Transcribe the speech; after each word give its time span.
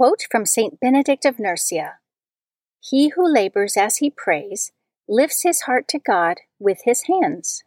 Quote 0.00 0.22
from 0.30 0.46
St. 0.46 0.80
Benedict 0.80 1.26
of 1.26 1.38
Nursia 1.38 1.98
He 2.80 3.10
who 3.10 3.30
labors 3.30 3.76
as 3.76 3.98
he 3.98 4.08
prays 4.08 4.72
lifts 5.06 5.42
his 5.42 5.64
heart 5.64 5.88
to 5.88 5.98
God 5.98 6.38
with 6.58 6.78
his 6.86 7.02
hands. 7.02 7.64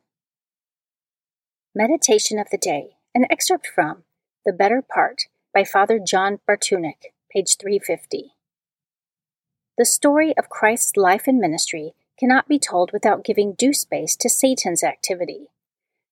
Meditation 1.75 2.39
of 2.39 2.47
the 2.49 2.57
Day, 2.57 2.95
an 3.13 3.27
excerpt 3.29 3.67
from 3.67 4.05
The 4.47 4.51
Better 4.51 4.81
Part 4.81 5.25
by 5.53 5.63
Father 5.63 5.99
John 5.99 6.39
Bartunek, 6.49 7.13
page 7.31 7.55
350. 7.61 8.31
The 9.77 9.85
story 9.85 10.35
of 10.35 10.49
Christ's 10.49 10.97
life 10.97 11.27
and 11.27 11.37
ministry 11.37 11.93
cannot 12.19 12.47
be 12.47 12.57
told 12.57 12.89
without 12.91 13.23
giving 13.23 13.53
due 13.53 13.73
space 13.73 14.15
to 14.15 14.27
Satan's 14.27 14.83
activity. 14.83 15.49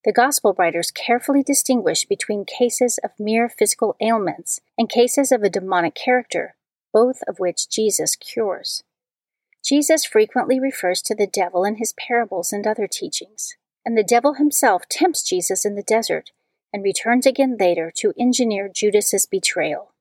The 0.03 0.11
Gospel 0.11 0.55
writers 0.57 0.89
carefully 0.89 1.43
distinguish 1.43 2.05
between 2.05 2.45
cases 2.45 2.97
of 3.03 3.11
mere 3.19 3.47
physical 3.47 3.95
ailments 4.01 4.59
and 4.75 4.89
cases 4.89 5.31
of 5.31 5.43
a 5.43 5.49
demonic 5.49 5.93
character, 5.93 6.55
both 6.91 7.21
of 7.27 7.39
which 7.39 7.69
Jesus 7.69 8.15
cures. 8.15 8.83
Jesus 9.63 10.03
frequently 10.03 10.59
refers 10.59 11.03
to 11.03 11.13
the 11.13 11.27
devil 11.27 11.63
in 11.63 11.75
his 11.75 11.93
parables 11.93 12.51
and 12.51 12.65
other 12.65 12.87
teachings, 12.87 13.55
and 13.85 13.95
the 13.95 14.03
devil 14.03 14.33
himself 14.33 14.87
tempts 14.89 15.21
Jesus 15.21 15.65
in 15.65 15.75
the 15.75 15.83
desert 15.83 16.31
and 16.73 16.83
returns 16.83 17.27
again 17.27 17.55
later 17.59 17.91
to 17.97 18.13
engineer 18.17 18.69
Judas's 18.73 19.27
betrayal. 19.27 19.93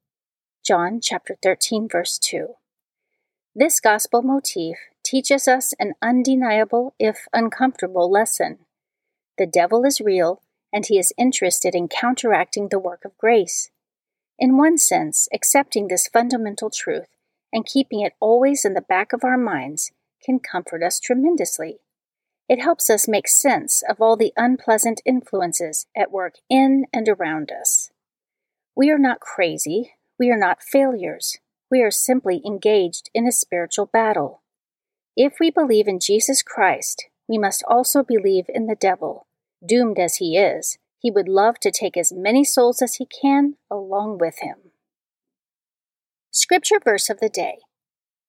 John 0.65 1.01
chapter 1.03 1.37
13 1.43 1.89
verse 1.89 2.19
2. 2.19 2.55
This 3.55 3.81
gospel 3.81 4.23
motif 4.23 4.77
teaches 5.05 5.47
us 5.47 5.75
an 5.79 5.93
undeniable 6.01 6.95
if 6.99 7.27
uncomfortable 7.35 8.11
lesson. 8.11 8.61
The 9.41 9.47
devil 9.47 9.87
is 9.87 10.03
real, 10.03 10.43
and 10.71 10.85
he 10.85 10.99
is 10.99 11.15
interested 11.17 11.75
in 11.75 11.89
counteracting 11.89 12.69
the 12.69 12.79
work 12.79 13.07
of 13.07 13.17
grace. 13.17 13.71
In 14.39 14.59
one 14.59 14.77
sense, 14.77 15.29
accepting 15.33 15.89
this 15.89 16.09
fundamental 16.09 16.69
truth 16.69 17.07
and 17.51 17.65
keeping 17.65 18.01
it 18.01 18.13
always 18.21 18.67
in 18.67 18.75
the 18.75 18.83
back 18.83 19.15
of 19.15 19.25
our 19.25 19.39
minds 19.39 19.93
can 20.23 20.41
comfort 20.41 20.83
us 20.83 21.01
tremendously. 21.01 21.79
It 22.51 22.61
helps 22.61 22.91
us 22.91 23.09
make 23.09 23.27
sense 23.27 23.83
of 23.89 23.99
all 23.99 24.15
the 24.15 24.35
unpleasant 24.37 25.01
influences 25.07 25.87
at 25.97 26.13
work 26.13 26.35
in 26.51 26.85
and 26.93 27.09
around 27.09 27.51
us. 27.51 27.91
We 28.77 28.91
are 28.91 28.99
not 28.99 29.21
crazy, 29.21 29.95
we 30.19 30.31
are 30.31 30.39
not 30.39 30.63
failures, 30.63 31.39
we 31.71 31.81
are 31.81 31.91
simply 31.91 32.43
engaged 32.45 33.09
in 33.15 33.27
a 33.27 33.33
spiritual 33.33 33.87
battle. 33.87 34.43
If 35.17 35.37
we 35.41 35.51
believe 35.51 35.89
in 35.89 35.99
Jesus 35.99 36.43
Christ, 36.43 37.07
we 37.27 37.39
must 37.39 37.65
also 37.67 38.03
believe 38.03 38.45
in 38.51 38.67
the 38.67 38.77
devil 38.77 39.27
Doomed 39.65 39.99
as 39.99 40.17
he 40.17 40.37
is, 40.37 40.79
he 40.99 41.11
would 41.11 41.29
love 41.29 41.59
to 41.61 41.71
take 41.71 41.97
as 41.97 42.13
many 42.13 42.45
souls 42.45 42.83
as 42.83 42.97
he 42.97 43.07
can 43.07 43.57
along 43.71 44.19
with 44.19 44.39
him. 44.41 44.73
Scripture 46.31 46.81
verse 46.83 47.11
of 47.11 47.21
the 47.21 47.29
day 47.29 47.59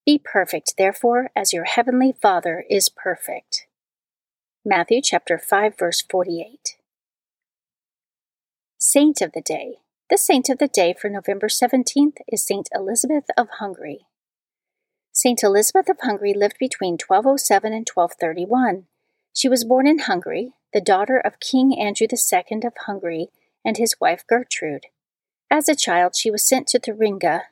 Be 0.04 0.18
perfect, 0.18 0.74
therefore, 0.76 1.30
as 1.36 1.52
your 1.52 1.64
heavenly 1.64 2.14
Father 2.20 2.64
is 2.68 2.88
perfect. 2.88 3.66
Matthew 4.64 5.00
chapter 5.02 5.38
5 5.38 5.78
verse 5.78 6.02
48. 6.08 6.76
Saint 8.78 9.20
of 9.20 9.32
the 9.32 9.40
day. 9.40 9.76
The 10.10 10.18
saint 10.18 10.48
of 10.50 10.58
the 10.58 10.68
day 10.68 10.94
for 11.00 11.08
November 11.08 11.48
17th 11.48 12.18
is 12.28 12.44
Saint 12.44 12.68
Elizabeth 12.74 13.24
of 13.36 13.48
Hungary. 13.58 14.06
Saint 15.12 15.42
Elizabeth 15.42 15.88
of 15.88 15.98
Hungary 16.00 16.34
lived 16.34 16.56
between 16.58 16.94
1207 16.94 17.72
and 17.72 17.86
1231. 17.88 18.86
She 19.34 19.48
was 19.48 19.64
born 19.64 19.86
in 19.86 20.00
Hungary, 20.00 20.52
the 20.72 20.80
daughter 20.80 21.18
of 21.18 21.40
King 21.40 21.78
Andrew 21.78 22.06
II 22.10 22.60
of 22.64 22.74
Hungary 22.86 23.28
and 23.64 23.76
his 23.76 23.96
wife 24.00 24.26
Gertrude. 24.26 24.86
As 25.50 25.68
a 25.68 25.76
child, 25.76 26.16
she 26.16 26.30
was 26.30 26.44
sent 26.44 26.66
to 26.68 26.78
Thuringia. 26.78 27.44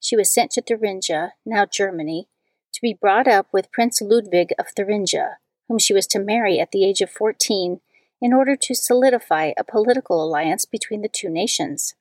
She 0.00 0.16
was 0.16 0.32
sent 0.32 0.50
to 0.52 0.62
Thuringia, 0.62 1.32
now 1.44 1.66
Germany, 1.66 2.28
to 2.72 2.80
be 2.80 2.94
brought 2.94 3.26
up 3.26 3.48
with 3.52 3.72
Prince 3.72 4.00
Ludwig 4.00 4.52
of 4.58 4.68
Thuringia, 4.68 5.38
whom 5.68 5.78
she 5.78 5.92
was 5.92 6.06
to 6.08 6.18
marry 6.18 6.58
at 6.60 6.70
the 6.70 6.84
age 6.84 7.00
of 7.00 7.10
14 7.10 7.80
in 8.20 8.32
order 8.32 8.56
to 8.56 8.74
solidify 8.74 9.52
a 9.56 9.64
political 9.64 10.22
alliance 10.22 10.64
between 10.64 11.02
the 11.02 11.08
two 11.08 11.28
nations. 11.28 11.94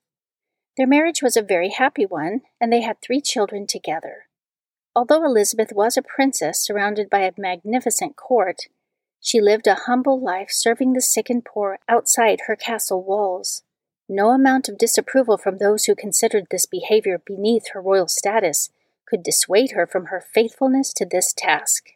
Their 0.77 0.87
marriage 0.87 1.21
was 1.21 1.35
a 1.35 1.41
very 1.41 1.69
happy 1.69 2.05
one, 2.05 2.41
and 2.61 2.71
they 2.71 2.81
had 2.81 3.01
three 3.01 3.21
children 3.21 3.65
together. 3.67 4.26
Although 4.97 5.25
Elizabeth 5.25 5.71
was 5.73 5.95
a 5.95 6.01
princess 6.01 6.59
surrounded 6.59 7.07
by 7.07 7.19
a 7.19 7.31
magnificent 7.37 8.15
court, 8.15 8.61
she 9.21 9.39
lived 9.39 9.67
a 9.67 9.83
humble 9.85 10.19
life 10.19 10.49
serving 10.49 10.93
the 10.93 11.01
sick 11.01 11.29
and 11.29 11.45
poor 11.45 11.77
outside 11.87 12.39
her 12.47 12.55
castle 12.55 13.03
walls. 13.03 13.61
No 14.09 14.31
amount 14.31 14.67
of 14.67 14.79
disapproval 14.79 15.37
from 15.37 15.59
those 15.59 15.85
who 15.85 15.93
considered 15.93 16.47
this 16.49 16.65
behavior 16.65 17.21
beneath 17.23 17.73
her 17.73 17.81
royal 17.81 18.07
status 18.07 18.71
could 19.07 19.21
dissuade 19.21 19.73
her 19.73 19.85
from 19.85 20.07
her 20.07 20.19
faithfulness 20.19 20.91
to 20.93 21.05
this 21.05 21.31
task. 21.31 21.89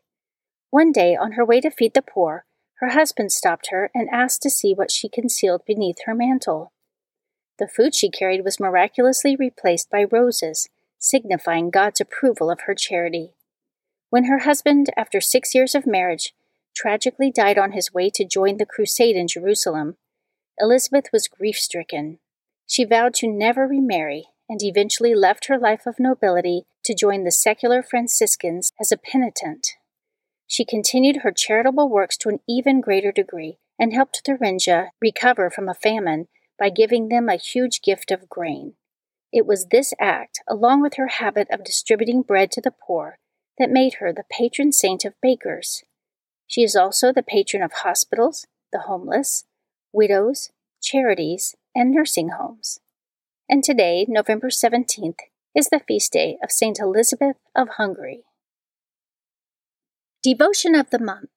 One 0.70 0.92
day, 0.92 1.16
on 1.16 1.32
her 1.32 1.44
way 1.44 1.60
to 1.62 1.72
feed 1.72 1.96
the 1.96 2.04
poor, 2.04 2.46
her 2.76 2.90
husband 2.90 3.32
stopped 3.32 3.70
her 3.72 3.90
and 3.96 4.10
asked 4.12 4.44
to 4.44 4.52
see 4.52 4.76
what 4.76 4.92
she 4.92 5.10
concealed 5.10 5.66
beneath 5.66 6.04
her 6.06 6.14
mantle. 6.14 6.72
The 7.58 7.68
food 7.68 7.96
she 7.96 8.12
carried 8.12 8.46
was 8.46 8.60
miraculously 8.60 9.36
replaced 9.36 9.90
by 9.90 10.04
roses, 10.04 10.70
signifying 11.02 11.72
God's 11.72 12.00
approval 12.00 12.50
of 12.50 12.62
her 12.62 12.76
charity. 12.76 13.34
When 14.10 14.26
her 14.26 14.40
husband, 14.40 14.90
after 14.96 15.20
six 15.20 15.54
years 15.54 15.76
of 15.76 15.88
marriage, 15.88 16.34
tragically 16.76 17.32
died 17.32 17.58
on 17.58 17.74
his 17.74 17.94
way 17.94 18.10
to 18.12 18.24
join 18.24 18.58
the 18.58 18.66
crusade 18.66 19.16
in 19.16 19.28
Jerusalem, 19.28 19.98
Elizabeth 20.60 21.06
was 21.12 21.28
grief 21.28 21.58
stricken. 21.58 22.20
She 22.68 22.86
vowed 22.86 23.14
to 23.16 23.28
never 23.28 23.68
remarry 23.68 24.26
and 24.48 24.62
eventually 24.62 25.16
left 25.16 25.48
her 25.48 25.58
life 25.58 25.88
of 25.88 26.00
nobility 26.00 26.66
to 26.86 26.94
join 26.94 27.24
the 27.24 27.32
secular 27.32 27.82
Franciscans 27.82 28.72
as 28.80 28.92
a 28.92 28.98
penitent. 28.98 29.70
She 30.46 30.66
continued 30.66 31.18
her 31.18 31.32
charitable 31.32 31.90
works 31.90 32.18
to 32.18 32.30
an 32.30 32.40
even 32.48 32.82
greater 32.82 33.12
degree 33.12 33.58
and 33.80 33.94
helped 33.94 34.22
Thuringia 34.26 34.92
recover 35.02 35.50
from 35.50 35.68
a 35.68 35.74
famine 35.74 36.28
by 36.60 36.70
giving 36.70 37.10
them 37.10 37.28
a 37.28 37.38
huge 37.38 37.82
gift 37.82 38.12
of 38.12 38.30
grain. 38.30 38.74
It 39.32 39.46
was 39.46 39.68
this 39.68 39.94
act, 40.00 40.42
along 40.48 40.82
with 40.82 40.96
her 40.96 41.08
habit 41.08 41.48
of 41.52 41.64
distributing 41.64 42.22
bread 42.22 42.52
to 42.52 42.62
the 42.62 42.72
poor, 42.72 43.18
that 43.58 43.70
made 43.70 43.96
her 43.96 44.12
the 44.12 44.26
patron 44.30 44.72
saint 44.72 45.06
of 45.06 45.14
bakers. 45.22 45.84
She 46.48 46.64
is 46.64 46.76
also 46.76 47.14
the 47.14 47.24
patron 47.24 47.64
of 47.64 47.72
hospitals, 47.72 48.46
the 48.74 48.82
homeless, 48.82 49.46
widows, 49.94 50.50
charities, 50.82 51.56
and 51.74 51.92
nursing 51.92 52.30
homes. 52.30 52.80
And 53.50 53.64
today, 53.64 54.06
November 54.08 54.50
17th, 54.50 55.20
is 55.56 55.68
the 55.70 55.82
feast 55.86 56.14
day 56.14 56.38
of 56.44 56.52
Saint 56.52 56.80
Elizabeth 56.80 57.38
of 57.56 57.70
Hungary. 57.78 58.24
Devotion 60.24 60.76
of 60.76 60.90
the 60.90 61.00
Month 61.00 61.32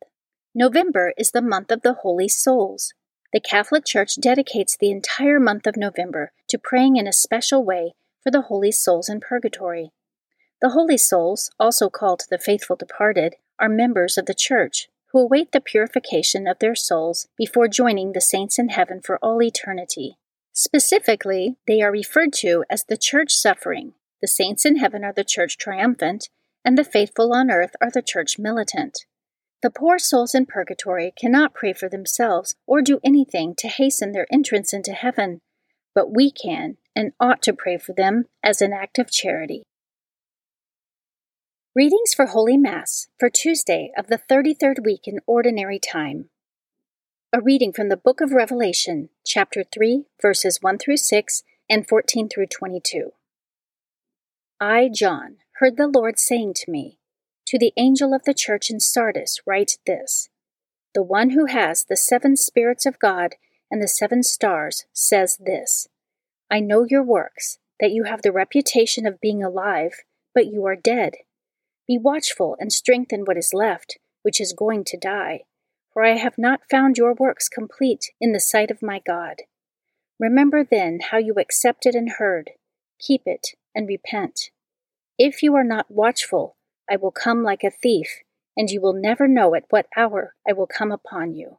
November 0.55 1.12
is 1.17 1.32
the 1.32 1.43
month 1.43 1.70
of 1.73 1.82
the 1.82 1.94
Holy 1.94 2.29
Souls. 2.29 2.94
The 3.35 3.41
Catholic 3.41 3.85
Church 3.85 4.15
dedicates 4.21 4.77
the 4.77 4.93
entire 4.93 5.41
month 5.41 5.67
of 5.67 5.77
November 5.77 6.31
to 6.49 6.57
praying 6.57 6.95
in 6.95 7.09
a 7.09 7.13
special 7.13 7.65
way 7.65 7.95
for 8.23 8.31
the 8.31 8.43
holy 8.43 8.71
souls 8.71 9.09
in 9.09 9.19
purgatory. 9.19 9.91
The 10.63 10.69
holy 10.69 10.97
souls, 10.97 11.51
also 11.59 11.91
called 11.91 12.23
the 12.31 12.39
faithful 12.39 12.77
departed, 12.77 13.35
are 13.59 13.69
members 13.69 14.17
of 14.17 14.27
the 14.27 14.35
Church 14.35 14.87
who 15.11 15.19
await 15.19 15.51
the 15.51 15.61
purification 15.61 16.47
of 16.47 16.61
their 16.61 16.77
souls 16.77 17.27
before 17.37 17.67
joining 17.67 18.13
the 18.13 18.21
saints 18.21 18.57
in 18.57 18.69
heaven 18.69 19.01
for 19.05 19.19
all 19.19 19.43
eternity. 19.43 20.17
Specifically, 20.53 21.57
they 21.67 21.83
are 21.83 21.91
referred 21.91 22.33
to 22.35 22.65
as 22.71 22.85
the 22.85 22.97
Church 22.97 23.35
suffering. 23.35 23.95
The 24.23 24.29
saints 24.29 24.65
in 24.65 24.77
heaven 24.77 25.03
are 25.03 25.13
the 25.13 25.25
Church 25.25 25.59
triumphant, 25.59 26.29
and 26.65 26.79
the 26.79 26.85
faithful 26.85 27.33
on 27.33 27.51
earth 27.51 27.75
are 27.81 27.91
the 27.91 28.01
Church 28.01 28.39
militant. 28.39 29.07
The 29.65 29.71
poor 29.71 29.99
souls 29.99 30.35
in 30.35 30.45
purgatory 30.45 31.15
cannot 31.19 31.55
pray 31.55 31.73
for 31.73 31.89
themselves 31.89 32.55
or 32.67 32.83
do 32.83 33.01
anything 33.03 33.55
to 33.57 33.69
hasten 33.69 34.13
their 34.13 34.27
entrance 34.31 34.75
into 34.75 34.93
heaven, 34.93 35.41
but 35.95 36.15
we 36.15 36.31
can 36.31 36.77
and 36.95 37.15
ought 37.19 37.41
to 37.45 37.55
pray 37.55 37.79
for 37.79 37.95
them 37.95 38.27
as 38.43 38.61
an 38.61 38.75
act 38.75 38.99
of 38.99 39.11
charity. 39.11 39.63
Readings 41.75 42.13
for 42.13 42.27
Holy 42.27 42.59
Mass 42.59 43.09
for 43.19 43.31
Tuesday 43.31 43.91
of 43.97 44.09
the 44.09 44.21
33rd 44.31 44.85
week 44.85 45.05
in 45.07 45.21
Ordinary 45.27 45.79
Time. 45.79 46.29
A 47.33 47.41
reading 47.41 47.73
from 47.73 47.89
the 47.89 47.97
Book 47.97 48.21
of 48.21 48.33
Revelation, 48.33 49.09
chapter 49.25 49.65
3, 49.65 50.05
verses 50.21 50.59
1 50.61 50.77
through 50.77 50.99
6 50.99 51.43
and 51.71 51.89
14 51.89 52.29
through 52.29 52.49
22. 52.49 53.13
I, 54.61 54.91
John, 54.95 55.39
heard 55.53 55.79
the 55.79 55.89
Lord 55.89 56.19
saying 56.19 56.53
to 56.57 56.71
me, 56.71 56.99
to 57.46 57.58
the 57.58 57.73
angel 57.76 58.14
of 58.14 58.25
the 58.25 58.35
church 58.35 58.70
in 58.70 58.81
Sardis, 58.81 59.41
write 59.46 59.79
this 59.87 60.29
The 60.94 61.02
one 61.02 61.31
who 61.31 61.46
has 61.46 61.85
the 61.85 61.96
seven 61.96 62.37
spirits 62.37 62.87
of 62.87 62.99
God 62.99 63.35
and 63.70 63.82
the 63.82 63.88
seven 63.88 64.23
stars 64.23 64.85
says 64.93 65.37
this 65.38 65.88
I 66.50 66.61
know 66.61 66.85
your 66.85 67.02
works, 67.02 67.58
that 67.81 67.91
you 67.91 68.05
have 68.05 68.23
the 68.23 68.32
reputation 68.32 69.06
of 69.06 69.20
being 69.20 69.43
alive, 69.43 70.02
but 70.35 70.46
you 70.46 70.64
are 70.67 70.76
dead. 70.76 71.14
Be 71.87 71.99
watchful 71.99 72.56
and 72.61 72.73
strengthen 72.73 73.25
what 73.25 73.37
is 73.37 73.52
left, 73.52 73.99
which 74.23 74.41
is 74.41 74.52
going 74.52 74.85
to 74.85 74.96
die, 74.96 75.43
for 75.93 76.05
I 76.05 76.17
have 76.17 76.38
not 76.38 76.69
found 76.70 76.96
your 76.96 77.14
works 77.14 77.49
complete 77.49 78.12
in 78.20 78.32
the 78.32 78.41
sight 78.41 78.70
of 78.70 78.82
my 78.82 79.00
God. 79.05 79.43
Remember 80.19 80.64
then 80.64 81.00
how 81.11 81.19
you 81.19 81.35
accepted 81.35 81.94
and 81.94 82.12
heard, 82.19 82.52
keep 82.99 83.23
it, 83.26 83.49
and 83.75 83.88
repent. 83.88 84.50
If 85.19 85.43
you 85.43 85.55
are 85.56 85.64
not 85.64 85.91
watchful, 85.91 86.56
I 86.91 86.97
will 86.97 87.11
come 87.11 87.43
like 87.43 87.65
a 87.65 87.71
thief, 87.71 88.21
and 88.57 88.71
you 88.71 88.81
will 88.81 88.93
never 88.93 89.27
know 89.27 89.55
at 89.55 89.65
what 89.71 89.87
hour 89.97 90.35
I 90.49 90.53
will 90.53 90.67
come 90.67 90.93
upon 90.93 91.35
you. 91.35 91.59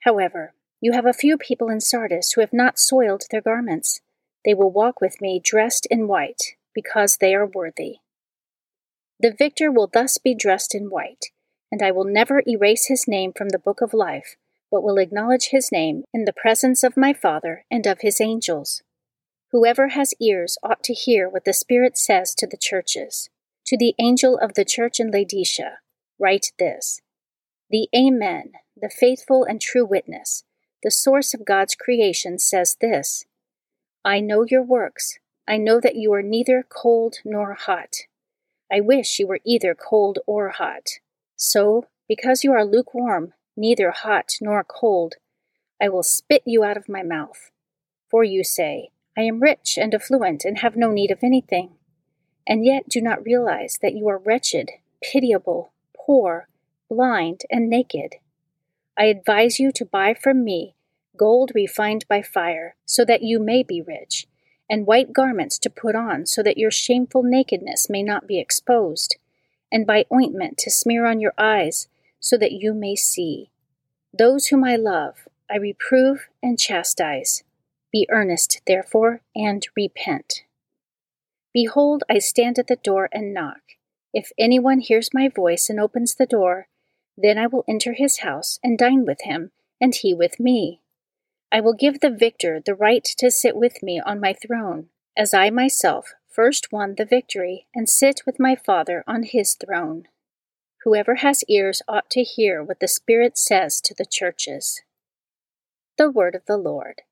However, 0.00 0.54
you 0.80 0.92
have 0.92 1.06
a 1.06 1.12
few 1.12 1.36
people 1.36 1.68
in 1.68 1.80
Sardis 1.80 2.32
who 2.32 2.40
have 2.40 2.52
not 2.52 2.78
soiled 2.78 3.24
their 3.30 3.42
garments. 3.42 4.00
They 4.44 4.54
will 4.54 4.70
walk 4.70 5.00
with 5.00 5.20
me 5.20 5.40
dressed 5.42 5.86
in 5.90 6.08
white, 6.08 6.56
because 6.74 7.18
they 7.18 7.34
are 7.34 7.46
worthy. 7.46 7.96
The 9.18 9.34
victor 9.36 9.70
will 9.70 9.90
thus 9.92 10.16
be 10.16 10.34
dressed 10.34 10.74
in 10.74 10.88
white, 10.88 11.26
and 11.70 11.82
I 11.82 11.90
will 11.90 12.04
never 12.04 12.42
erase 12.46 12.86
his 12.86 13.06
name 13.06 13.32
from 13.34 13.50
the 13.50 13.58
book 13.58 13.82
of 13.82 13.92
life, 13.92 14.36
but 14.70 14.82
will 14.82 14.98
acknowledge 14.98 15.48
his 15.50 15.70
name 15.70 16.04
in 16.14 16.24
the 16.24 16.32
presence 16.32 16.82
of 16.82 16.96
my 16.96 17.12
Father 17.12 17.64
and 17.70 17.86
of 17.86 18.00
his 18.00 18.20
angels. 18.20 18.82
Whoever 19.52 19.88
has 19.88 20.14
ears 20.20 20.56
ought 20.62 20.82
to 20.84 20.94
hear 20.94 21.28
what 21.28 21.44
the 21.44 21.52
Spirit 21.52 21.98
says 21.98 22.34
to 22.36 22.46
the 22.46 22.56
churches. 22.56 23.28
To 23.70 23.76
the 23.76 23.94
angel 24.00 24.36
of 24.36 24.54
the 24.54 24.64
church 24.64 24.98
in 24.98 25.12
Laodicea, 25.12 25.78
write 26.18 26.50
this 26.58 27.02
The 27.70 27.88
Amen, 27.94 28.54
the 28.76 28.90
faithful 28.90 29.44
and 29.44 29.60
true 29.60 29.86
witness, 29.86 30.42
the 30.82 30.90
source 30.90 31.34
of 31.34 31.44
God's 31.44 31.76
creation, 31.76 32.40
says 32.40 32.76
this 32.80 33.26
I 34.04 34.18
know 34.18 34.44
your 34.44 34.64
works. 34.64 35.20
I 35.46 35.56
know 35.56 35.78
that 35.78 35.94
you 35.94 36.12
are 36.12 36.20
neither 36.20 36.66
cold 36.68 37.18
nor 37.24 37.54
hot. 37.54 37.94
I 38.72 38.80
wish 38.80 39.20
you 39.20 39.28
were 39.28 39.38
either 39.46 39.76
cold 39.76 40.18
or 40.26 40.48
hot. 40.48 40.98
So, 41.36 41.86
because 42.08 42.42
you 42.42 42.50
are 42.50 42.64
lukewarm, 42.64 43.34
neither 43.56 43.92
hot 43.92 44.32
nor 44.40 44.64
cold, 44.64 45.14
I 45.80 45.88
will 45.90 46.02
spit 46.02 46.42
you 46.44 46.64
out 46.64 46.76
of 46.76 46.88
my 46.88 47.04
mouth. 47.04 47.52
For 48.10 48.24
you 48.24 48.42
say, 48.42 48.90
I 49.16 49.20
am 49.20 49.38
rich 49.38 49.78
and 49.80 49.94
affluent 49.94 50.44
and 50.44 50.58
have 50.58 50.74
no 50.74 50.90
need 50.90 51.12
of 51.12 51.22
anything 51.22 51.76
and 52.50 52.66
yet 52.66 52.86
do 52.88 53.00
not 53.00 53.24
realize 53.24 53.78
that 53.80 53.94
you 53.94 54.08
are 54.08 54.18
wretched, 54.18 54.72
pitiable, 55.00 55.72
poor, 55.96 56.48
blind, 56.90 57.42
and 57.50 57.70
naked. 57.70 58.16
I 58.98 59.04
advise 59.04 59.58
you 59.58 59.72
to 59.72 59.86
buy 59.86 60.12
from 60.12 60.44
me 60.44 60.74
gold 61.20 61.52
refined 61.54 62.02
by 62.08 62.22
fire, 62.22 62.76
so 62.86 63.04
that 63.04 63.22
you 63.22 63.38
may 63.38 63.62
be 63.62 63.82
rich, 63.82 64.26
and 64.70 64.86
white 64.86 65.12
garments 65.12 65.58
to 65.58 65.68
put 65.68 65.94
on, 65.94 66.24
so 66.24 66.42
that 66.42 66.56
your 66.56 66.70
shameful 66.70 67.22
nakedness 67.22 67.90
may 67.90 68.02
not 68.02 68.26
be 68.26 68.38
exposed, 68.38 69.18
and 69.70 69.86
by 69.86 70.06
ointment 70.10 70.56
to 70.56 70.70
smear 70.70 71.04
on 71.04 71.20
your 71.20 71.34
eyes, 71.36 71.88
so 72.20 72.38
that 72.38 72.52
you 72.52 72.72
may 72.72 72.96
see. 72.96 73.50
Those 74.18 74.46
whom 74.46 74.64
I 74.64 74.76
love, 74.76 75.28
I 75.50 75.56
reprove 75.56 76.28
and 76.42 76.58
chastise. 76.58 77.42
Be 77.92 78.06
earnest, 78.08 78.62
therefore, 78.66 79.20
and 79.36 79.62
repent. 79.76 80.44
Behold, 81.52 82.04
I 82.08 82.18
stand 82.18 82.58
at 82.58 82.68
the 82.68 82.76
door 82.76 83.08
and 83.12 83.34
knock. 83.34 83.60
If 84.12 84.30
anyone 84.38 84.80
hears 84.80 85.14
my 85.14 85.28
voice 85.28 85.68
and 85.68 85.80
opens 85.80 86.14
the 86.14 86.26
door, 86.26 86.68
then 87.16 87.38
I 87.38 87.46
will 87.46 87.64
enter 87.68 87.92
his 87.92 88.18
house 88.18 88.58
and 88.62 88.78
dine 88.78 89.04
with 89.04 89.22
him, 89.22 89.50
and 89.80 89.94
he 89.94 90.14
with 90.14 90.38
me. 90.38 90.80
I 91.52 91.60
will 91.60 91.74
give 91.74 92.00
the 92.00 92.10
victor 92.10 92.60
the 92.64 92.74
right 92.74 93.04
to 93.18 93.30
sit 93.30 93.56
with 93.56 93.82
me 93.82 94.00
on 94.00 94.20
my 94.20 94.32
throne, 94.32 94.88
as 95.16 95.34
I 95.34 95.50
myself 95.50 96.14
first 96.28 96.72
won 96.72 96.94
the 96.96 97.04
victory 97.04 97.66
and 97.74 97.88
sit 97.88 98.22
with 98.24 98.38
my 98.38 98.54
Father 98.54 99.02
on 99.06 99.24
his 99.24 99.54
throne. 99.54 100.04
Whoever 100.84 101.16
has 101.16 101.44
ears 101.48 101.82
ought 101.88 102.08
to 102.10 102.22
hear 102.22 102.62
what 102.62 102.80
the 102.80 102.88
Spirit 102.88 103.36
says 103.36 103.80
to 103.82 103.94
the 103.94 104.06
churches. 104.06 104.80
The 105.98 106.10
Word 106.10 106.34
of 106.34 106.46
the 106.46 106.56
Lord. 106.56 107.02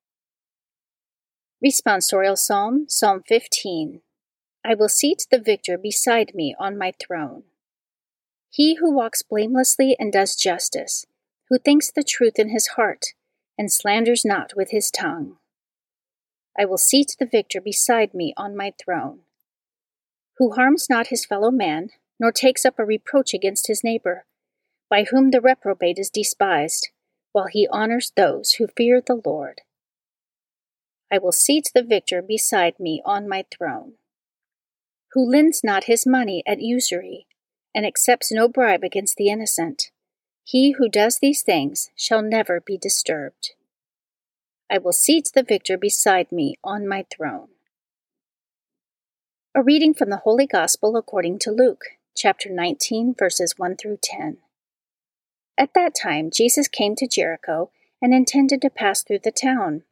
Responsorial 1.62 2.38
Psalm, 2.38 2.87
Psalm 2.88 3.23
15. 3.26 4.00
I 4.68 4.75
will 4.75 4.90
seat 4.90 5.26
the 5.30 5.40
victor 5.40 5.78
beside 5.78 6.34
me 6.34 6.54
on 6.58 6.76
my 6.76 6.92
throne. 7.00 7.44
He 8.50 8.75
who 8.75 8.92
walks 8.92 9.22
blamelessly 9.22 9.96
and 9.98 10.12
does 10.12 10.37
justice, 10.37 11.06
who 11.48 11.58
thinks 11.58 11.90
the 11.90 12.02
truth 12.02 12.38
in 12.38 12.50
his 12.50 12.66
heart, 12.76 13.14
and 13.56 13.72
slanders 13.72 14.26
not 14.26 14.52
with 14.54 14.70
his 14.70 14.90
tongue. 14.90 15.38
I 16.58 16.66
will 16.66 16.76
seat 16.76 17.16
the 17.18 17.25
victor 17.25 17.62
beside 17.62 18.12
me 18.12 18.34
on 18.37 18.54
my 18.54 18.75
throne. 18.78 19.20
Who 20.37 20.50
harms 20.50 20.90
not 20.90 21.06
his 21.06 21.25
fellow 21.25 21.50
man, 21.50 21.88
nor 22.20 22.30
takes 22.30 22.66
up 22.66 22.78
a 22.78 22.84
reproach 22.84 23.32
against 23.32 23.68
his 23.68 23.82
neighbor, 23.82 24.26
by 24.90 25.04
whom 25.04 25.30
the 25.30 25.40
reprobate 25.40 25.98
is 25.98 26.10
despised, 26.10 26.90
while 27.32 27.46
he 27.46 27.66
honors 27.68 28.12
those 28.14 28.52
who 28.52 28.66
fear 28.66 29.00
the 29.00 29.18
Lord. 29.25 29.62
I 31.10 31.16
will 31.16 31.32
seat 31.32 31.70
the 31.75 31.82
victor 31.82 32.20
beside 32.20 32.78
me 32.78 33.00
on 33.06 33.26
my 33.26 33.46
throne 33.50 33.94
who 35.18 35.28
lends 35.28 35.64
not 35.64 35.90
his 35.90 36.06
money 36.06 36.44
at 36.46 36.60
usury, 36.60 37.26
and 37.75 37.84
accepts 37.84 38.30
no 38.30 38.46
bribe 38.46 38.84
against 38.84 39.16
the 39.16 39.26
innocent. 39.26 39.90
He 40.44 40.76
who 40.78 40.88
does 40.88 41.18
these 41.18 41.42
things 41.42 41.90
shall 41.96 42.22
never 42.22 42.60
be 42.60 42.78
disturbed. 42.78 43.54
I 44.70 44.78
will 44.78 44.92
seat 44.92 45.32
the 45.34 45.42
victor 45.42 45.76
beside 45.76 46.30
me 46.30 46.54
on 46.62 46.87
my 46.87 47.04
throne. 47.10 47.48
A 49.56 49.60
reading 49.64 49.92
from 49.92 50.08
the 50.08 50.18
Holy 50.18 50.46
Gospel 50.46 50.96
according 50.96 51.40
to 51.40 51.50
Luke, 51.50 51.82
chapter 52.16 52.48
19, 52.48 53.16
verses 53.18 53.54
1 53.56 53.75
through 53.75 53.98
10. 54.00 54.37
At 55.58 55.75
that 55.75 55.96
time, 56.00 56.30
Jesus 56.30 56.68
came 56.68 56.94
to 56.94 57.08
Jericho 57.08 57.72
and 58.00 58.14
intended 58.14 58.62
to 58.62 58.70
pass 58.70 59.02
through 59.02 59.22
the 59.25 59.32
town. 59.32 59.82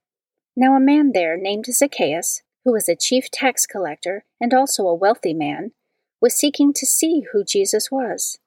Now, 0.57 0.77
a 0.77 0.81
man 0.81 1.11
there 1.11 1.37
named 1.37 1.67
Zacchaeus 1.67 2.43
who 2.67 2.73
was 2.73 2.89
a 2.89 2.97
chief 2.97 3.31
tax 3.31 3.65
collector 3.65 4.25
and 4.41 4.53
also 4.53 4.89
a 4.89 4.95
wealthy 4.95 5.33
man, 5.33 5.71
was 6.21 6.35
seeking 6.35 6.73
to 6.73 6.85
see 6.85 7.23
who 7.33 7.45
Jesus 7.45 7.93
was, 7.93 8.41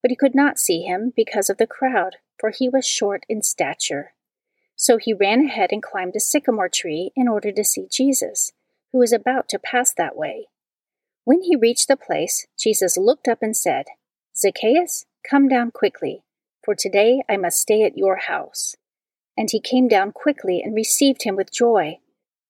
but 0.00 0.10
he 0.10 0.16
could 0.16 0.34
not 0.34 0.58
see 0.58 0.80
him 0.80 1.12
because 1.14 1.50
of 1.50 1.58
the 1.58 1.66
crowd, 1.66 2.16
for 2.40 2.48
he 2.48 2.70
was 2.70 2.86
short 2.86 3.26
in 3.28 3.42
stature. 3.42 4.14
So 4.76 4.96
he 4.96 5.12
ran 5.12 5.44
ahead 5.44 5.72
and 5.72 5.82
climbed 5.82 6.16
a 6.16 6.20
sycamore 6.20 6.70
tree 6.70 7.10
in 7.14 7.28
order 7.28 7.52
to 7.52 7.64
see 7.64 7.86
Jesus, 7.92 8.50
who 8.92 8.98
was 8.98 9.12
about 9.12 9.46
to 9.50 9.58
pass 9.58 9.92
that 9.92 10.16
way. 10.16 10.46
When 11.24 11.42
he 11.42 11.54
reached 11.54 11.88
the 11.88 11.98
place, 11.98 12.46
Jesus 12.58 12.96
looked 12.96 13.28
up 13.28 13.42
and 13.42 13.54
said, 13.54 13.84
Zacchaeus, 14.34 15.04
come 15.28 15.48
down 15.48 15.70
quickly, 15.70 16.22
for 16.64 16.74
today 16.74 17.20
I 17.28 17.36
must 17.36 17.60
stay 17.60 17.82
at 17.82 17.98
your 17.98 18.16
house. 18.16 18.74
And 19.36 19.50
he 19.50 19.60
came 19.60 19.86
down 19.86 20.12
quickly 20.12 20.62
and 20.64 20.74
received 20.74 21.24
him 21.24 21.36
with 21.36 21.52
joy. 21.52 21.98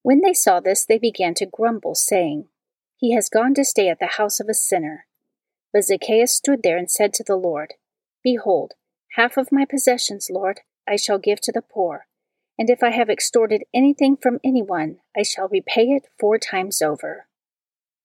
When 0.07 0.21
they 0.21 0.35
saw 0.35 0.61
this, 0.61 0.85
they 0.85 0.99
began 0.99 1.35
to 1.35 1.47
grumble, 1.47 1.97
saying, 1.97 2.47
He 2.97 3.13
has 3.15 3.29
gone 3.29 3.55
to 3.55 3.65
stay 3.65 3.89
at 3.89 3.99
the 3.99 4.15
house 4.19 4.39
of 4.39 4.49
a 4.49 4.55
sinner. 4.55 5.07
But 5.73 5.83
Zacchaeus 5.83 6.33
stood 6.33 6.63
there 6.63 6.77
and 6.77 6.89
said 6.89 7.13
to 7.15 7.25
the 7.25 7.35
Lord, 7.35 7.75
Behold, 8.23 8.75
half 9.17 9.37
of 9.37 9.51
my 9.51 9.65
possessions, 9.65 10.29
Lord, 10.31 10.61
I 10.87 10.95
shall 10.95 11.19
give 11.19 11.41
to 11.41 11.51
the 11.51 11.61
poor, 11.61 12.07
and 12.57 12.71
if 12.71 12.85
I 12.85 12.91
have 12.91 13.11
extorted 13.11 13.65
anything 13.75 14.17
from 14.17 14.39
anyone, 14.45 14.99
I 15.17 15.25
shall 15.25 15.49
repay 15.49 15.87
it 15.87 16.07
four 16.21 16.39
times 16.39 16.81
over. 16.81 17.27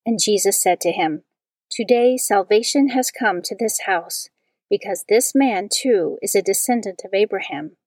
And 0.04 0.20
Jesus 0.20 0.60
said 0.60 0.82
to 0.82 0.92
him, 0.92 1.22
Today 1.70 2.18
salvation 2.18 2.90
has 2.90 3.12
come 3.12 3.44
to 3.44 3.56
this 3.56 3.82
house, 3.82 4.28
because 4.72 5.06
this 5.08 5.36
man 5.36 5.70
too 5.72 6.18
is 6.24 6.34
a 6.34 6.42
descendant 6.42 7.04
of 7.06 7.14
Abraham. 7.14 7.78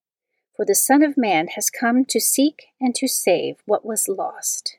For 0.57 0.65
the 0.65 0.75
Son 0.75 1.03
of 1.03 1.17
Man 1.17 1.49
has 1.55 1.69
come 1.69 2.05
to 2.07 2.21
seek 2.21 2.67
and 2.81 2.95
to 2.95 3.09
save 3.09 3.57
what 3.67 3.85
was 3.85 4.09
lost. 4.09 4.79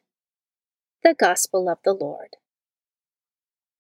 The 1.04 1.14
Gospel 1.14 1.70
of 1.70 1.80
the 1.84 1.94
Lord. 1.94 2.38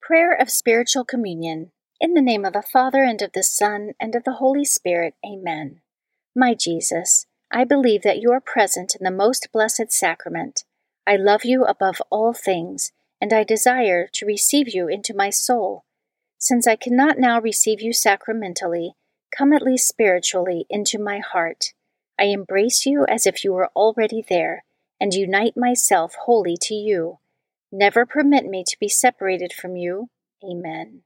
Prayer 0.01 0.33
of 0.33 0.49
Spiritual 0.49 1.05
Communion. 1.05 1.71
In 2.01 2.13
the 2.13 2.21
name 2.21 2.43
of 2.43 2.53
the 2.53 2.61
Father, 2.61 3.03
and 3.03 3.21
of 3.21 3.31
the 3.33 3.43
Son, 3.43 3.91
and 3.99 4.13
of 4.13 4.25
the 4.25 4.33
Holy 4.33 4.65
Spirit. 4.65 5.15
Amen. 5.25 5.81
My 6.35 6.53
Jesus, 6.53 7.25
I 7.49 7.63
believe 7.63 8.01
that 8.03 8.19
you 8.19 8.31
are 8.33 8.41
present 8.41 8.95
in 8.99 9.05
the 9.05 9.11
most 9.11 9.47
blessed 9.53 9.91
sacrament. 9.91 10.65
I 11.07 11.15
love 11.15 11.45
you 11.45 11.63
above 11.63 12.01
all 12.09 12.33
things 12.33 12.91
and 13.21 13.31
I 13.31 13.43
desire 13.43 14.07
to 14.13 14.25
receive 14.25 14.73
you 14.73 14.87
into 14.87 15.13
my 15.15 15.29
soul. 15.29 15.85
Since 16.37 16.67
I 16.67 16.75
cannot 16.75 17.17
now 17.17 17.39
receive 17.39 17.81
you 17.81 17.93
sacramentally, 17.93 18.95
come 19.35 19.53
at 19.53 19.61
least 19.61 19.87
spiritually 19.87 20.65
into 20.69 20.99
my 20.99 21.19
heart. 21.19 21.73
I 22.19 22.25
embrace 22.25 22.85
you 22.85 23.05
as 23.07 23.25
if 23.25 23.43
you 23.43 23.53
were 23.53 23.69
already 23.75 24.23
there, 24.27 24.63
and 24.99 25.13
unite 25.13 25.55
myself 25.55 26.15
wholly 26.25 26.57
to 26.61 26.73
you. 26.73 27.19
Never 27.71 28.05
permit 28.05 28.45
me 28.45 28.63
to 28.67 28.79
be 28.79 28.87
separated 28.87 29.51
from 29.53 29.75
you. 29.75 30.09
Amen. 30.43 31.01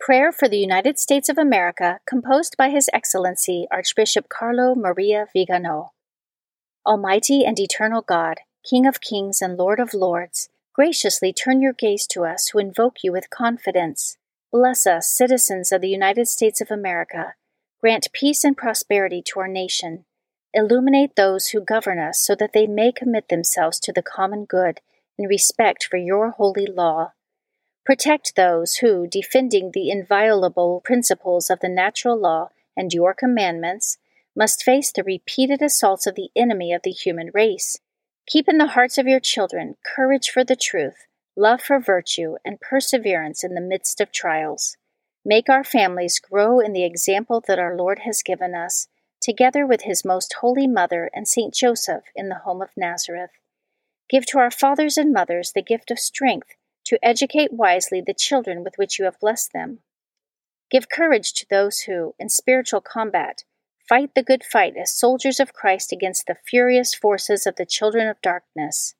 Prayer 0.00 0.32
for 0.32 0.48
the 0.48 0.58
United 0.58 0.98
States 0.98 1.28
of 1.28 1.38
America, 1.38 2.00
composed 2.06 2.56
by 2.56 2.70
His 2.70 2.88
Excellency 2.92 3.66
Archbishop 3.70 4.28
Carlo 4.28 4.74
Maria 4.74 5.26
Vigano. 5.32 5.92
Almighty 6.86 7.44
and 7.44 7.58
eternal 7.58 8.02
God, 8.02 8.38
King 8.68 8.86
of 8.86 9.00
kings 9.00 9.42
and 9.42 9.56
Lord 9.56 9.80
of 9.80 9.94
lords, 9.94 10.48
Graciously 10.76 11.32
turn 11.32 11.62
your 11.62 11.72
gaze 11.72 12.06
to 12.06 12.26
us 12.26 12.48
who 12.48 12.58
invoke 12.58 12.96
you 13.02 13.10
with 13.10 13.30
confidence. 13.30 14.18
Bless 14.52 14.86
us, 14.86 15.08
citizens 15.08 15.72
of 15.72 15.80
the 15.80 15.88
United 15.88 16.28
States 16.28 16.60
of 16.60 16.70
America. 16.70 17.34
Grant 17.86 18.08
peace 18.12 18.42
and 18.42 18.56
prosperity 18.56 19.22
to 19.22 19.38
our 19.38 19.46
nation. 19.46 20.06
Illuminate 20.52 21.14
those 21.14 21.50
who 21.50 21.60
govern 21.60 22.00
us 22.00 22.18
so 22.18 22.34
that 22.34 22.52
they 22.52 22.66
may 22.66 22.90
commit 22.90 23.28
themselves 23.28 23.78
to 23.78 23.92
the 23.92 24.02
common 24.02 24.44
good 24.44 24.80
in 25.16 25.26
respect 25.28 25.84
for 25.84 25.96
your 25.96 26.30
holy 26.30 26.66
law. 26.66 27.12
Protect 27.84 28.34
those 28.34 28.78
who, 28.78 29.06
defending 29.06 29.70
the 29.72 29.88
inviolable 29.88 30.82
principles 30.84 31.48
of 31.48 31.60
the 31.60 31.68
natural 31.68 32.18
law 32.18 32.48
and 32.76 32.92
your 32.92 33.14
commandments, 33.14 33.98
must 34.34 34.64
face 34.64 34.90
the 34.90 35.04
repeated 35.04 35.62
assaults 35.62 36.08
of 36.08 36.16
the 36.16 36.30
enemy 36.34 36.72
of 36.72 36.82
the 36.82 36.90
human 36.90 37.30
race. 37.32 37.78
Keep 38.26 38.48
in 38.48 38.58
the 38.58 38.72
hearts 38.74 38.98
of 38.98 39.06
your 39.06 39.20
children 39.20 39.76
courage 39.94 40.28
for 40.28 40.42
the 40.42 40.56
truth, 40.56 41.06
love 41.36 41.62
for 41.62 41.78
virtue, 41.78 42.34
and 42.44 42.60
perseverance 42.60 43.44
in 43.44 43.54
the 43.54 43.60
midst 43.60 44.00
of 44.00 44.10
trials. 44.10 44.76
Make 45.28 45.48
our 45.48 45.64
families 45.64 46.20
grow 46.20 46.60
in 46.60 46.72
the 46.72 46.84
example 46.84 47.42
that 47.48 47.58
our 47.58 47.76
Lord 47.76 48.02
has 48.04 48.22
given 48.22 48.54
us, 48.54 48.86
together 49.20 49.66
with 49.66 49.82
his 49.82 50.04
most 50.04 50.36
holy 50.40 50.68
mother 50.68 51.10
and 51.12 51.26
Saint 51.26 51.52
Joseph 51.52 52.04
in 52.14 52.28
the 52.28 52.42
home 52.44 52.62
of 52.62 52.70
Nazareth. 52.76 53.32
Give 54.08 54.24
to 54.26 54.38
our 54.38 54.52
fathers 54.52 54.96
and 54.96 55.12
mothers 55.12 55.50
the 55.52 55.62
gift 55.62 55.90
of 55.90 55.98
strength 55.98 56.54
to 56.84 57.04
educate 57.04 57.52
wisely 57.52 58.00
the 58.00 58.14
children 58.14 58.62
with 58.62 58.74
which 58.76 59.00
you 59.00 59.04
have 59.04 59.18
blessed 59.18 59.52
them. 59.52 59.80
Give 60.70 60.88
courage 60.88 61.32
to 61.32 61.46
those 61.50 61.80
who, 61.80 62.14
in 62.20 62.28
spiritual 62.28 62.80
combat, 62.80 63.42
Fight 63.88 64.14
the 64.14 64.22
good 64.22 64.44
fight 64.44 64.74
as 64.76 64.96
soldiers 64.96 65.38
of 65.38 65.52
Christ 65.52 65.92
against 65.92 66.26
the 66.26 66.36
furious 66.48 66.94
forces 66.94 67.46
of 67.46 67.56
the 67.56 67.66
children 67.66 68.08
of 68.08 68.20
darkness. 68.20 68.94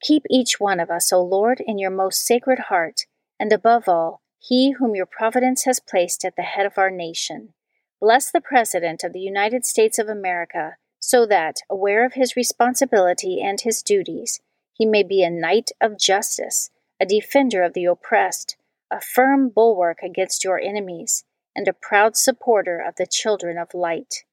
Keep 0.00 0.24
each 0.30 0.58
one 0.58 0.80
of 0.80 0.90
us, 0.90 1.12
O 1.12 1.22
Lord, 1.22 1.60
in 1.64 1.78
your 1.78 1.90
most 1.90 2.24
sacred 2.24 2.58
heart, 2.70 3.06
and 3.38 3.52
above 3.52 3.88
all, 3.88 4.19
he 4.40 4.72
whom 4.72 4.94
your 4.94 5.06
providence 5.06 5.64
has 5.64 5.78
placed 5.78 6.24
at 6.24 6.34
the 6.34 6.42
head 6.42 6.64
of 6.64 6.78
our 6.78 6.90
nation. 6.90 7.52
Bless 8.00 8.30
the 8.30 8.40
President 8.40 9.04
of 9.04 9.12
the 9.12 9.20
United 9.20 9.66
States 9.66 9.98
of 9.98 10.08
America, 10.08 10.76
so 10.98 11.26
that, 11.26 11.60
aware 11.68 12.04
of 12.04 12.14
his 12.14 12.36
responsibility 12.36 13.40
and 13.40 13.60
his 13.60 13.82
duties, 13.82 14.40
he 14.72 14.86
may 14.86 15.02
be 15.02 15.22
a 15.22 15.30
knight 15.30 15.70
of 15.80 15.98
justice, 15.98 16.70
a 16.98 17.04
defender 17.04 17.62
of 17.62 17.74
the 17.74 17.84
oppressed, 17.84 18.56
a 18.90 19.00
firm 19.00 19.50
bulwark 19.50 19.98
against 20.02 20.42
your 20.42 20.58
enemies 20.58 21.24
and 21.54 21.68
a 21.68 21.74
proud 21.74 22.16
supporter 22.16 22.80
of 22.80 22.96
the 22.96 23.06
children 23.06 23.58
of 23.58 23.74
light. 23.74 24.24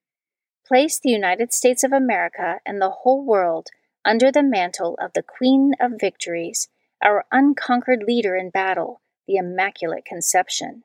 Place 0.65 0.99
the 0.99 1.09
United 1.09 1.53
States 1.53 1.83
of 1.83 1.91
America 1.91 2.59
and 2.65 2.81
the 2.81 2.89
whole 2.89 3.25
world 3.25 3.67
under 4.05 4.31
the 4.31 4.43
mantle 4.43 4.97
of 5.01 5.11
the 5.13 5.23
Queen 5.23 5.73
of 5.81 5.99
Victories, 5.99 6.69
our 7.03 7.25
unconquered 7.31 8.03
leader 8.07 8.37
in 8.37 8.49
battle, 8.49 9.01
the 9.27 9.35
Immaculate 9.35 10.05
Conception. 10.05 10.83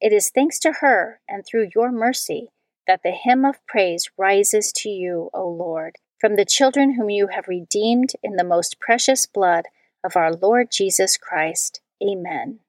It 0.00 0.12
is 0.12 0.30
thanks 0.30 0.58
to 0.60 0.72
her 0.80 1.20
and 1.28 1.44
through 1.44 1.70
your 1.74 1.92
mercy 1.92 2.48
that 2.86 3.00
the 3.04 3.12
hymn 3.12 3.44
of 3.44 3.64
praise 3.66 4.10
rises 4.16 4.72
to 4.72 4.88
you, 4.88 5.30
O 5.32 5.46
Lord, 5.48 5.96
from 6.20 6.36
the 6.36 6.44
children 6.44 6.94
whom 6.94 7.10
you 7.10 7.28
have 7.28 7.48
redeemed 7.48 8.12
in 8.22 8.36
the 8.36 8.44
most 8.44 8.80
precious 8.80 9.26
blood 9.26 9.66
of 10.04 10.16
our 10.16 10.32
Lord 10.32 10.68
Jesus 10.72 11.16
Christ. 11.16 11.80
Amen. 12.02 12.60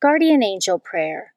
Guardian 0.00 0.42
Angel 0.42 0.78
Prayer. 0.78 1.34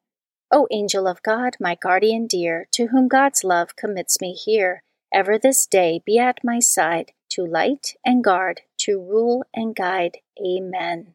O 0.52 0.66
angel 0.70 1.06
of 1.06 1.22
God, 1.22 1.56
my 1.60 1.76
guardian 1.80 2.26
dear, 2.26 2.66
to 2.72 2.88
whom 2.88 3.08
God's 3.08 3.44
love 3.44 3.76
commits 3.76 4.20
me 4.20 4.32
here, 4.32 4.82
ever 5.12 5.38
this 5.38 5.66
day 5.66 6.02
be 6.04 6.18
at 6.18 6.38
my 6.42 6.58
side, 6.58 7.12
to 7.30 7.44
light 7.44 7.94
and 8.04 8.22
guard, 8.22 8.62
to 8.78 9.00
rule 9.00 9.44
and 9.54 9.74
guide. 9.74 10.18
Amen. 10.44 11.14